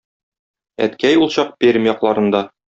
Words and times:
Әткәй 0.85 1.21
ул 1.27 1.31
чак 1.37 1.53
Пермь 1.63 1.89
якларында... 1.93 2.45